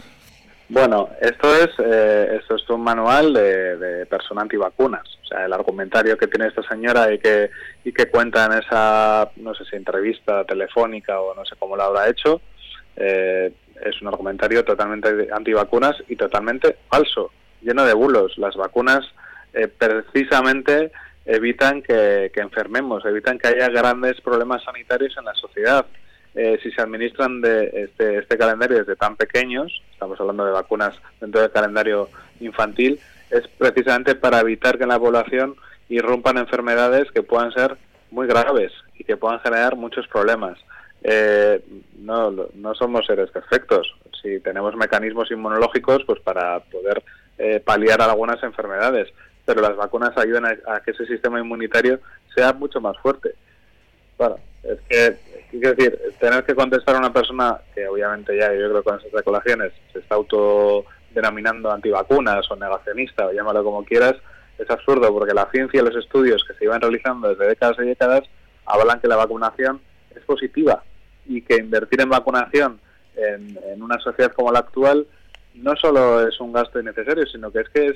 Bueno, 0.70 1.10
esto 1.22 1.56
es, 1.56 1.70
eh, 1.80 2.40
esto 2.42 2.56
es 2.56 2.70
un 2.70 2.82
manual 2.82 3.34
de, 3.34 3.78
de 3.78 4.06
persona 4.06 4.42
antivacunas. 4.42 5.08
O 5.24 5.26
sea, 5.28 5.46
el 5.46 5.54
argumentario 5.54 6.18
que 6.18 6.28
tiene 6.28 6.48
esta 6.48 6.64
señora 6.64 7.14
y 7.14 7.20
que, 7.20 7.50
y 7.86 7.94
que 7.94 8.08
cuenta 8.08 8.46
en 8.46 8.54
esa, 8.54 9.32
no 9.38 9.54
sé 9.56 9.64
si 9.66 9.78
entrevista 9.78 10.44
telefónica 10.44 11.22
o 11.22 11.34
no 11.34 11.46
sé 11.46 11.56
cómo 11.58 11.78
lo 11.78 11.84
habrá 11.84 12.10
hecho, 12.10 12.42
eh, 12.98 13.54
es 13.82 14.02
un 14.02 14.10
argumentario 14.10 14.66
totalmente 14.66 15.30
antivacunas 15.32 15.96
y 16.10 16.16
totalmente 16.16 16.78
falso 16.90 17.32
lleno 17.62 17.86
de 17.86 17.94
bulos. 17.94 18.38
Las 18.38 18.56
vacunas 18.56 19.06
eh, 19.54 19.68
precisamente 19.68 20.92
evitan 21.26 21.82
que, 21.82 22.32
enfermemos, 22.36 23.06
evitan 23.06 23.38
que 23.38 23.48
haya 23.48 23.70
grandes 23.70 24.20
problemas 24.22 24.64
sanitarios 24.64 25.16
en 25.18 25.26
la 25.26 25.34
sociedad. 25.36 25.86
Eh, 26.36 26.60
si 26.62 26.72
se 26.72 26.82
administran 26.82 27.42
de 27.42 27.72
este, 27.74 28.20
este 28.20 28.38
calendario 28.38 28.78
desde 28.78 28.96
tan 28.96 29.16
pequeños, 29.16 29.82
estamos 29.92 30.20
hablando 30.20 30.46
de 30.46 30.52
vacunas 30.52 30.96
dentro 31.20 31.42
del 31.42 31.52
calendario 31.52 32.10
infantil, 32.40 33.00
es 33.30 33.48
precisamente 33.58 34.16
para 34.16 34.40
evitar 34.40 34.78
que 34.78 34.84
en 34.84 34.90
la 34.90 35.00
población 35.00 35.56
irrumpan 35.90 36.38
enfermedades 36.38 37.12
que 37.12 37.24
puedan 37.24 37.52
ser 37.52 37.78
muy 38.12 38.28
graves 38.28 38.72
y 38.98 39.04
que 39.04 39.18
puedan 39.18 39.40
generar 39.40 39.76
muchos 39.76 40.08
problemas. 40.08 40.58
Eh, 41.04 41.62
no, 42.00 42.32
no 42.32 42.76
somos 42.76 43.06
seres 43.06 43.30
perfectos. 43.32 43.96
Si 44.22 44.40
tenemos 44.40 44.76
mecanismos 44.76 45.30
inmunológicos, 45.32 46.04
pues 46.06 46.20
para 46.22 46.60
poder 46.60 47.04
eh, 47.38 47.60
paliar 47.60 48.02
algunas 48.02 48.42
enfermedades, 48.42 49.10
pero 49.46 49.62
las 49.62 49.76
vacunas 49.76 50.18
ayudan 50.18 50.46
a, 50.46 50.80
que 50.82 50.92
ese 50.92 51.06
sistema 51.06 51.40
inmunitario 51.40 52.00
sea 52.36 52.52
mucho 52.54 52.82
más 52.82 52.98
fuerte. 52.98 53.36
Bueno, 54.18 54.38
es 54.64 54.80
que, 54.90 55.18
quiero 55.52 55.76
decir, 55.76 56.00
tener 56.20 56.44
que 56.44 56.56
contestar 56.56 56.96
a 56.96 57.00
una 57.00 57.14
persona 57.14 57.60
que 57.76 57.88
obviamente 57.88 58.36
ya 58.36 58.52
yo 58.54 58.70
creo 58.70 58.84
con 58.84 59.00
esas 59.00 59.12
declaraciones 59.12 59.72
se 59.94 60.00
está 60.00 60.16
autodenominando 60.16 61.72
antivacunas 61.72 62.50
o 62.50 62.56
negacionista 62.56 63.28
o 63.28 63.32
llámalo 63.32 63.64
como 63.64 63.86
quieras, 63.86 64.16
es 64.58 64.70
absurdo 64.72 65.14
porque 65.14 65.36
la 65.36 65.50
ciencia 65.52 65.80
y 65.80 65.86
los 65.86 65.96
estudios 65.96 66.44
que 66.44 66.56
se 66.56 66.66
iban 66.66 66.82
realizando 66.82 67.30
desde 67.30 67.48
décadas 67.48 67.78
y 67.80 67.86
décadas 67.86 68.24
hablan 68.66 69.00
que 69.00 69.08
la 69.08 69.16
vacunación 69.16 69.80
es 70.16 70.24
positiva 70.24 70.84
y 71.28 71.44
que 71.44 71.58
invertir 71.58 72.02
en 72.02 72.10
vacunación 72.10 72.80
en 73.16 73.82
una 73.82 74.00
sociedad 74.00 74.32
como 74.34 74.52
la 74.52 74.60
actual 74.60 75.08
no 75.56 75.76
solo 75.76 76.28
es 76.28 76.40
un 76.40 76.54
gasto 76.54 76.80
innecesario, 76.80 77.26
sino 77.26 77.52
que 77.52 77.60
es 77.60 77.70
que 77.70 77.86
es 77.88 77.96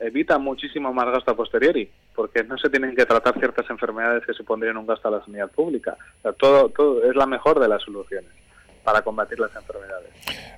evita 0.00 0.38
muchísimo 0.38 0.92
más 0.92 1.06
gasto 1.06 1.32
a 1.32 1.36
posteriori, 1.36 1.90
porque 2.14 2.42
no 2.44 2.56
se 2.58 2.70
tienen 2.70 2.96
que 2.96 3.04
tratar 3.04 3.38
ciertas 3.38 3.68
enfermedades 3.68 4.24
que 4.26 4.32
supondrían 4.32 4.76
un 4.76 4.86
gasto 4.86 5.08
a 5.08 5.12
la 5.12 5.24
sanidad 5.24 5.50
pública. 5.50 5.96
O 6.18 6.22
sea, 6.22 6.32
todo, 6.32 6.68
todo 6.70 7.04
es 7.08 7.14
la 7.14 7.26
mejor 7.26 7.60
de 7.60 7.68
las 7.68 7.82
soluciones 7.82 8.30
para 8.84 9.02
combatir 9.02 9.38
las 9.38 9.54
enfermedades. 9.54 10.10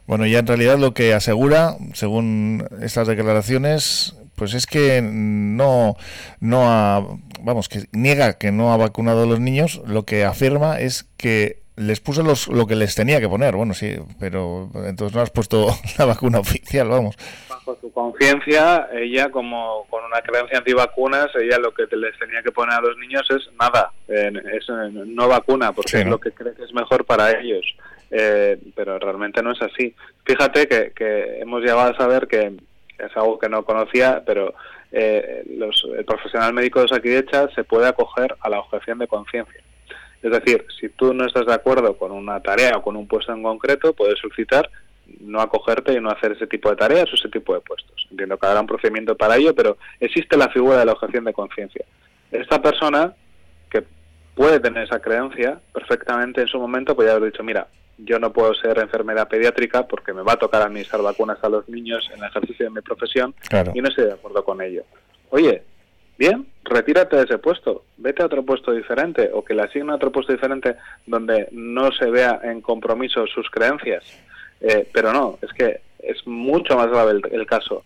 Bueno, 0.07 0.27
ya 0.27 0.39
en 0.39 0.47
realidad 0.47 0.79
lo 0.79 0.95
que 0.95 1.15
asegura, 1.15 1.77
según 1.95 2.67
estas 2.81 3.09
declaraciones, 3.09 4.17
pues 4.37 4.55
es 4.55 4.67
que 4.67 5.03
no, 5.03 5.97
no 6.41 6.71
ha, 6.71 7.05
vamos, 7.43 7.69
que 7.69 7.85
niega 7.93 8.35
que 8.35 8.53
no 8.53 8.73
ha 8.73 8.77
vacunado 8.77 9.25
a 9.25 9.27
los 9.27 9.41
niños, 9.41 9.83
lo 9.87 10.05
que 10.05 10.25
afirma 10.25 10.79
es 10.79 11.05
que 11.17 11.63
les 11.78 12.00
puso 12.00 12.23
los, 12.23 12.49
lo 12.49 12.66
que 12.66 12.76
les 12.76 12.94
tenía 12.94 13.20
que 13.20 13.28
poner, 13.28 13.54
bueno, 13.56 13.75
sí, 13.75 13.97
pero 14.18 14.70
entonces 14.87 15.14
no 15.14 15.23
has 15.23 15.30
puesto 15.30 15.68
la 15.99 16.04
vacuna 16.04 16.40
oficial, 16.40 16.88
vamos. 16.88 17.16
Bajo 17.49 17.78
su 17.80 17.92
conciencia, 17.92 18.88
ella 18.92 19.30
como 19.30 19.87
con 19.88 20.04
una 20.04 20.20
creencia 20.20 20.58
antivacunas, 20.58 21.28
ella 21.37 21.58
lo 21.58 21.73
que 21.73 21.85
les 21.97 22.18
tenía 22.18 22.42
que 22.42 22.52
poner 22.52 22.75
a 22.75 22.80
los 22.80 22.97
niños 22.99 23.26
es 23.30 23.49
nada, 23.58 23.92
es 24.08 24.68
no 24.68 25.28
vacuna, 25.28 25.73
porque 25.73 26.00
es 26.00 26.06
lo 26.06 26.18
que 26.18 26.32
cree 26.32 26.54
que 26.54 26.64
es 26.64 26.73
mejor 26.73 27.04
para 27.04 27.38
ellos. 27.38 27.64
Eh, 28.11 28.58
pero 28.75 28.99
realmente 28.99 29.42
no 29.42 29.52
es 29.52 29.61
así. 29.61 29.94
Fíjate 30.25 30.66
que, 30.66 30.92
que 30.97 31.40
hemos 31.40 31.61
llegado 31.61 31.92
a 31.92 31.97
saber 31.97 32.26
que 32.26 32.56
es 32.99 33.16
algo 33.16 33.38
que 33.38 33.49
no 33.49 33.64
conocía, 33.64 34.23
pero 34.25 34.54
eh, 34.90 35.44
los, 35.56 35.87
el 35.97 36.04
profesional 36.04 36.52
médico 36.54 36.80
de 36.80 36.88
Saquidecha 36.88 37.49
se 37.54 37.64
puede 37.64 37.87
acoger 37.87 38.35
a 38.40 38.49
la 38.49 38.61
objeción 38.61 38.99
de 38.99 39.06
conciencia. 39.06 39.62
Es 40.23 40.33
decir, 40.33 40.67
si 40.81 40.89
tú 40.89 41.15
no 41.15 41.27
estás 41.27 41.47
de 41.47 41.55
acuerdo 41.55 41.97
con 41.97 42.11
una 42.11 42.41
tarea 42.41 42.77
o 42.77 42.83
con 42.83 42.97
un 42.97 43.07
puesto 43.07 43.33
en 43.33 43.43
concreto, 43.43 43.93
puedes 43.93 44.19
solicitar 44.19 44.69
no 45.21 45.41
acogerte 45.41 45.93
y 45.95 46.01
no 46.01 46.11
hacer 46.11 46.33
ese 46.33 46.47
tipo 46.47 46.69
de 46.71 46.77
tareas 46.77 47.11
o 47.11 47.15
ese 47.15 47.29
tipo 47.29 47.55
de 47.55 47.61
puestos. 47.61 48.07
Entiendo 48.11 48.37
que 48.37 48.47
habrá 48.47 48.61
un 48.61 48.67
procedimiento 48.67 49.17
para 49.17 49.37
ello, 49.37 49.55
pero 49.55 49.79
existe 50.01 50.37
la 50.37 50.49
figura 50.49 50.79
de 50.79 50.87
la 50.87 50.93
objeción 50.93 51.25
de 51.25 51.33
conciencia. 51.33 51.85
Esta 52.31 52.61
persona 52.61 53.15
que 53.71 53.85
puede 54.35 54.61
tener 54.61 54.85
esa 54.85 55.01
creencia, 55.01 55.61
perfectamente 55.73 56.43
en 56.43 56.49
su 56.49 56.59
momento 56.59 56.95
podría 56.95 57.15
haber 57.15 57.33
dicho, 57.33 57.43
mira, 57.43 57.69
yo 57.99 58.19
no 58.19 58.33
puedo 58.33 58.55
ser 58.55 58.79
enfermera 58.79 59.29
pediátrica 59.29 59.87
porque 59.87 60.13
me 60.13 60.23
va 60.23 60.35
a 60.35 60.39
tocar 60.39 60.63
administrar 60.63 61.03
vacunas 61.03 61.39
a 61.43 61.49
los 61.49 61.69
niños 61.69 62.09
en 62.13 62.23
el 62.23 62.29
ejercicio 62.29 62.67
de 62.67 62.71
mi 62.71 62.81
profesión 62.81 63.35
y 63.75 63.81
no 63.81 63.89
estoy 63.89 64.05
de 64.05 64.13
acuerdo 64.13 64.45
con 64.45 64.61
ello. 64.63 64.85
Oye, 65.31 65.63
bien, 66.19 66.47
retírate 66.65 67.17
de 67.17 67.23
ese 67.25 67.39
puesto, 67.39 67.85
vete 67.97 68.23
a 68.23 68.27
otro 68.27 68.43
puesto 68.45 68.73
diferente 68.73 69.31
o 69.33 69.45
que 69.45 69.55
le 69.55 69.63
asigne 69.63 69.93
a 69.93 69.97
otro 69.97 70.13
puesto 70.13 70.33
diferente 70.33 70.77
donde 71.07 71.49
no 71.53 71.91
se 71.93 72.11
vea 72.11 72.41
en 72.43 72.61
compromiso 72.61 73.27
sus 73.27 73.49
creencias. 73.51 74.05
Eh, 74.61 74.89
pero 74.93 75.13
no, 75.13 75.39
es 75.41 75.53
que 75.53 75.81
es 76.01 76.27
mucho 76.27 76.77
más 76.77 76.89
grave 76.89 77.21
el, 77.31 77.47
caso. 77.47 77.85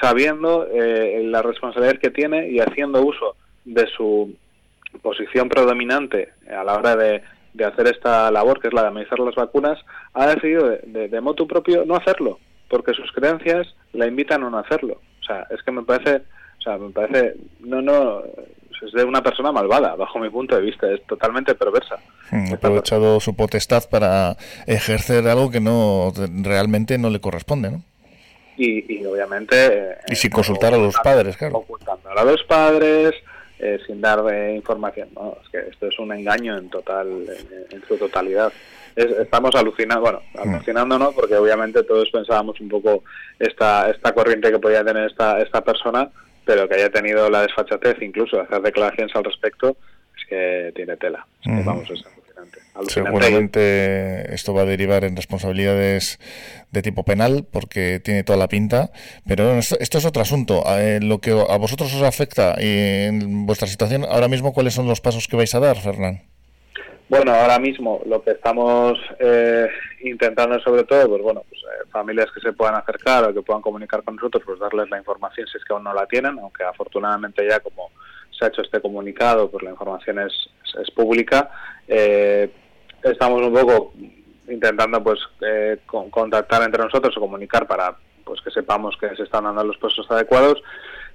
Sabiendo 0.00 0.66
eh, 0.66 1.22
la 1.24 1.42
responsabilidad 1.42 2.00
que 2.00 2.10
tiene 2.10 2.48
y 2.48 2.58
haciendo 2.58 3.02
uso 3.02 3.36
de 3.64 3.86
su 3.86 4.34
posición 5.02 5.48
predominante 5.48 6.30
a 6.50 6.64
la 6.64 6.74
hora 6.74 6.96
de 6.96 7.22
de 7.58 7.64
hacer 7.64 7.88
esta 7.88 8.30
labor, 8.30 8.60
que 8.60 8.68
es 8.68 8.74
la 8.74 8.82
de 8.82 8.88
administrar 8.88 9.20
las 9.20 9.34
vacunas, 9.34 9.78
ha 10.14 10.28
decidido 10.28 10.68
de, 10.68 11.08
de, 11.08 11.20
motu 11.20 11.46
propio 11.46 11.84
no 11.84 11.96
hacerlo, 11.96 12.38
porque 12.68 12.94
sus 12.94 13.10
creencias 13.12 13.74
la 13.92 14.06
invitan 14.06 14.44
a 14.44 14.50
no 14.50 14.58
hacerlo. 14.58 15.00
Sea, 15.28 15.46
es 15.50 15.62
que 15.62 15.70
me 15.70 15.82
parece, 15.82 16.22
o 16.58 16.62
sea, 16.62 16.78
me 16.78 16.90
parece, 16.90 17.36
no, 17.60 17.80
no, 17.82 18.22
es 18.82 18.92
de 18.92 19.04
una 19.04 19.22
persona 19.22 19.52
malvada, 19.52 19.94
bajo 19.94 20.18
mi 20.18 20.30
punto 20.30 20.56
de 20.56 20.62
vista, 20.62 20.90
es 20.90 21.04
totalmente 21.06 21.54
perversa. 21.54 21.96
Hmm, 22.30 22.52
ha 22.52 22.54
aprovechado 22.54 23.20
su 23.20 23.36
potestad 23.36 23.84
para 23.90 24.36
ejercer 24.66 25.26
algo 25.28 25.50
que 25.50 25.60
no 25.60 26.12
realmente 26.42 26.98
no 26.98 27.10
le 27.10 27.20
corresponde, 27.20 27.70
¿no? 27.70 27.82
Y, 28.56 29.04
obviamente... 29.04 29.98
Y 30.08 30.16
sin 30.16 30.32
consultar 30.32 30.74
a 30.74 30.78
los 30.78 30.96
padres, 30.96 31.36
claro. 31.36 31.58
Ocultando 31.58 32.10
a 32.10 32.24
los 32.24 32.42
padres, 32.42 33.14
eh, 33.58 33.78
sin 33.86 34.00
dar 34.00 34.20
eh, 34.32 34.54
información. 34.54 35.08
¿no? 35.14 35.36
Es 35.42 35.48
que 35.48 35.70
esto 35.70 35.86
es 35.86 35.98
un 35.98 36.12
engaño 36.12 36.56
en 36.56 36.68
total, 36.70 37.26
en, 37.70 37.82
su 37.86 37.96
totalidad. 37.96 38.52
estamos 38.96 39.54
alucinando, 39.54 40.02
bueno, 40.02 40.22
mm. 40.34 40.54
alucinando 40.54 40.98
no, 40.98 41.12
porque 41.12 41.36
obviamente 41.36 41.82
todos 41.82 42.10
pensábamos 42.10 42.60
un 42.60 42.68
poco 42.68 43.04
esta, 43.38 43.90
esta 43.90 44.12
corriente 44.12 44.50
que 44.50 44.58
podía 44.58 44.84
tener 44.84 45.10
esta, 45.10 45.40
esta 45.40 45.62
persona, 45.62 46.08
pero 46.44 46.68
que 46.68 46.76
haya 46.76 46.90
tenido 46.90 47.28
la 47.28 47.42
desfachatez 47.42 48.00
incluso 48.00 48.36
de 48.36 48.42
hacer 48.42 48.62
declaraciones 48.62 49.14
al 49.14 49.24
respecto, 49.24 49.76
es 50.16 50.26
que 50.28 50.72
tiene 50.74 50.96
tela. 50.96 51.26
vamos, 51.44 51.90
Seguramente 52.86 54.34
esto 54.34 54.54
va 54.54 54.62
a 54.62 54.64
derivar 54.64 55.04
en 55.04 55.16
responsabilidades 55.16 56.18
de 56.70 56.82
tipo 56.82 57.04
penal 57.04 57.46
porque 57.50 58.00
tiene 58.00 58.22
toda 58.22 58.38
la 58.38 58.48
pinta, 58.48 58.90
pero 59.26 59.58
esto, 59.58 59.98
es 59.98 60.04
otro 60.04 60.22
asunto. 60.22 60.62
Eh, 60.68 61.00
lo 61.02 61.18
que 61.18 61.32
a 61.32 61.56
vosotros 61.56 61.92
os 61.94 62.02
afecta 62.02 62.54
en 62.58 63.46
vuestra 63.46 63.66
situación 63.66 64.04
ahora 64.04 64.28
mismo, 64.28 64.52
¿cuáles 64.52 64.74
son 64.74 64.86
los 64.86 65.00
pasos 65.00 65.26
que 65.26 65.36
vais 65.36 65.54
a 65.54 65.60
dar, 65.60 65.76
Fernán? 65.76 66.22
Bueno, 67.08 67.32
ahora 67.32 67.58
mismo 67.58 68.02
lo 68.04 68.22
que 68.22 68.32
estamos 68.32 68.98
eh, 69.18 69.66
intentando 70.02 70.60
sobre 70.60 70.84
todo, 70.84 71.08
pues 71.08 71.22
bueno, 71.22 71.42
pues, 71.48 71.62
eh, 71.62 71.88
familias 71.90 72.26
que 72.34 72.40
se 72.40 72.52
puedan 72.52 72.74
acercar 72.74 73.24
o 73.24 73.32
que 73.32 73.40
puedan 73.40 73.62
comunicar 73.62 74.02
con 74.02 74.16
nosotros, 74.16 74.42
pues 74.44 74.58
darles 74.58 74.90
la 74.90 74.98
información 74.98 75.46
si 75.46 75.56
es 75.56 75.64
que 75.64 75.72
aún 75.72 75.84
no 75.84 75.94
la 75.94 76.06
tienen, 76.06 76.38
aunque 76.38 76.64
afortunadamente 76.64 77.48
ya 77.48 77.60
como 77.60 77.90
se 78.38 78.44
ha 78.44 78.48
hecho 78.48 78.62
este 78.62 78.80
comunicado, 78.80 79.50
pues 79.50 79.64
la 79.64 79.70
información 79.70 80.20
es, 80.20 80.32
es, 80.80 80.90
pública. 80.92 81.50
Eh, 81.86 82.50
estamos 83.02 83.42
un 83.42 83.52
poco 83.52 83.92
intentando 84.48 85.02
pues 85.02 85.18
eh, 85.40 85.78
contactar 85.86 86.62
entre 86.62 86.82
nosotros 86.84 87.16
o 87.16 87.20
comunicar 87.20 87.66
para 87.66 87.96
pues 88.24 88.40
que 88.42 88.50
sepamos 88.50 88.96
que 88.98 89.14
se 89.16 89.22
están 89.22 89.44
dando 89.44 89.64
los 89.64 89.78
puestos 89.78 90.10
adecuados 90.10 90.62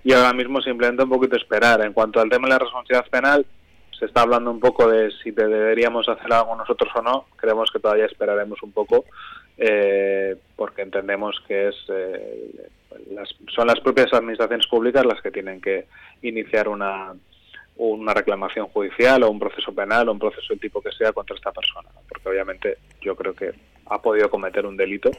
y 0.03 0.13
ahora 0.13 0.33
mismo 0.33 0.61
simplemente 0.61 1.03
un 1.03 1.09
poquito 1.09 1.37
esperar. 1.37 1.81
En 1.81 1.93
cuanto 1.93 2.19
al 2.19 2.29
tema 2.29 2.47
de 2.47 2.53
la 2.53 2.59
responsabilidad 2.59 3.09
penal, 3.09 3.45
se 3.97 4.05
está 4.05 4.21
hablando 4.21 4.51
un 4.51 4.59
poco 4.59 4.89
de 4.89 5.11
si 5.23 5.31
deberíamos 5.31 6.09
hacer 6.09 6.33
algo 6.33 6.55
nosotros 6.55 6.91
o 6.95 7.01
no. 7.01 7.25
Creemos 7.37 7.71
que 7.71 7.79
todavía 7.79 8.05
esperaremos 8.05 8.61
un 8.63 8.71
poco 8.71 9.05
eh, 9.57 10.35
porque 10.55 10.81
entendemos 10.81 11.41
que 11.47 11.69
es 11.69 11.75
eh, 11.89 12.69
son 13.53 13.67
las 13.67 13.79
propias 13.79 14.13
administraciones 14.13 14.67
públicas 14.67 15.05
las 15.05 15.21
que 15.21 15.31
tienen 15.31 15.61
que 15.61 15.85
iniciar 16.21 16.67
una 16.67 17.13
una 17.75 18.13
reclamación 18.13 18.67
judicial 18.67 19.23
o 19.23 19.31
un 19.31 19.39
proceso 19.39 19.73
penal 19.73 20.07
o 20.07 20.11
un 20.11 20.19
proceso 20.19 20.53
de 20.53 20.59
tipo 20.59 20.81
que 20.81 20.91
sea 20.91 21.11
contra 21.11 21.35
esta 21.35 21.51
persona, 21.51 21.89
porque 22.07 22.29
obviamente 22.29 22.77
yo 23.01 23.15
creo 23.15 23.33
que 23.33 23.51
ha 23.87 24.01
podido 24.01 24.29
cometer 24.29 24.65
un 24.65 24.77
delito 24.77 25.11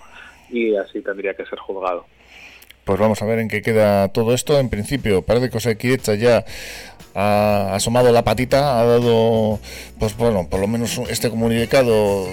y 0.50 0.76
así 0.76 1.00
tendría 1.00 1.34
que 1.34 1.44
ser 1.46 1.58
juzgado. 1.58 2.06
Pues 2.84 2.98
vamos 2.98 3.20
a 3.22 3.26
ver 3.26 3.38
en 3.38 3.48
qué 3.48 3.62
queda 3.62 4.08
todo 4.08 4.34
esto. 4.34 4.60
En 4.60 4.68
principio, 4.68 5.22
parece 5.22 5.50
que 5.50 5.56
Osequidecha 5.56 6.14
ya 6.14 6.44
ha 7.14 7.74
asomado 7.74 8.12
la 8.12 8.24
patita, 8.24 8.78
ha 8.78 8.84
dado, 8.84 9.58
pues 9.98 10.16
bueno, 10.16 10.46
por 10.50 10.60
lo 10.60 10.66
menos 10.66 10.98
este 11.08 11.30
comunicado 11.30 12.26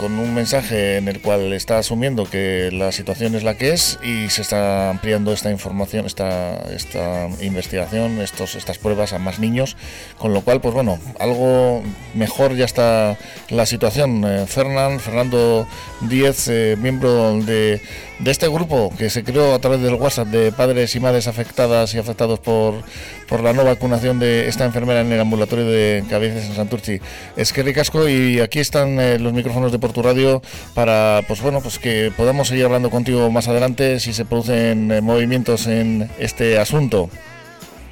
con 0.00 0.18
un 0.18 0.32
mensaje 0.32 0.96
en 0.96 1.08
el 1.08 1.20
cual 1.20 1.52
está 1.52 1.76
asumiendo 1.76 2.24
que 2.24 2.70
la 2.72 2.90
situación 2.90 3.34
es 3.34 3.42
la 3.42 3.58
que 3.58 3.74
es 3.74 3.98
y 4.02 4.30
se 4.30 4.40
está 4.40 4.88
ampliando 4.88 5.30
esta 5.30 5.50
información, 5.50 6.06
esta, 6.06 6.54
esta 6.74 7.28
investigación, 7.42 8.18
estos, 8.22 8.54
estas 8.54 8.78
pruebas 8.78 9.12
a 9.12 9.18
más 9.18 9.38
niños, 9.40 9.76
con 10.16 10.32
lo 10.32 10.40
cual, 10.40 10.62
pues 10.62 10.72
bueno, 10.72 10.98
algo 11.18 11.82
mejor 12.14 12.56
ya 12.56 12.64
está 12.64 13.18
la 13.50 13.66
situación. 13.66 14.24
Eh, 14.24 14.46
Fernando 14.46 15.66
Díez, 16.00 16.48
eh, 16.48 16.78
miembro 16.80 17.34
de, 17.42 17.82
de 18.20 18.30
este 18.30 18.48
grupo 18.48 18.92
que 18.96 19.10
se 19.10 19.22
creó 19.22 19.54
a 19.54 19.58
través 19.58 19.82
del 19.82 19.94
WhatsApp 19.94 20.28
de 20.28 20.52
padres 20.52 20.94
y 20.94 21.00
madres 21.00 21.26
afectadas 21.26 21.94
y 21.94 21.98
afectados 21.98 22.38
por, 22.38 22.82
por 23.28 23.42
la 23.42 23.52
no 23.52 23.64
vacunación 23.64 24.18
de 24.18 24.48
esta 24.48 24.64
enfermera 24.64 25.00
en 25.00 25.12
el 25.12 25.20
ambulatorio 25.20 25.66
de 25.66 26.04
Cabezas 26.08 26.46
en 26.46 26.54
Santurci. 26.54 27.00
Es 27.36 27.52
que 27.52 27.62
ricasco 27.62 28.08
y 28.08 28.40
aquí 28.40 28.60
están 28.60 28.98
eh, 28.98 29.18
los 29.18 29.32
micrófonos 29.32 29.72
de 29.72 29.78
tu 29.92 30.02
Radio 30.02 30.42
para 30.74 31.20
pues 31.26 31.40
bueno 31.40 31.60
pues 31.60 31.78
que 31.78 32.12
podamos 32.16 32.48
seguir 32.48 32.64
hablando 32.64 32.90
contigo 32.90 33.30
más 33.30 33.48
adelante 33.48 34.00
si 34.00 34.12
se 34.12 34.24
producen 34.24 34.90
eh, 34.90 35.00
movimientos 35.00 35.66
en 35.66 36.10
este 36.18 36.58
asunto. 36.58 37.10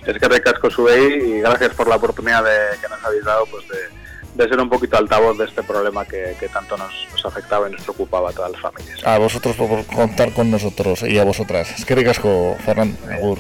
Es 0.07 0.19
que 0.19 0.29
recasco 0.29 0.71
sube 0.71 1.19
y 1.19 1.41
gracias 1.41 1.75
por 1.75 1.87
la 1.87 1.97
oportunidad 1.97 2.43
de, 2.43 2.79
que 2.81 2.89
nos 2.89 3.05
habéis 3.05 3.25
dado 3.25 3.45
pues 3.47 3.65
de, 3.69 4.49
ser 4.49 4.59
un 4.59 4.71
poquito 4.71 4.97
altavoz 4.97 5.37
de 5.37 5.45
este 5.45 5.63
problema 5.63 6.05
que, 6.07 6.35
tanto 6.53 6.79
nos, 6.79 6.93
afectaba 7.25 7.69
y 7.69 7.73
nos 7.73 7.83
preocupaba 7.83 8.31
a 8.31 8.33
todas 8.33 8.53
las 8.53 8.61
familias. 8.61 9.05
A 9.05 9.19
vosotros 9.19 9.57
por 9.57 9.85
contar 9.85 10.33
con 10.33 10.51
nosotros 10.51 11.03
y 11.03 11.19
a 11.19 11.25
vosotras. 11.25 11.73
Es 11.77 11.85
que 11.85 11.95
ricasco, 11.95 12.57
Fernando. 12.65 12.97
Agur. 13.13 13.39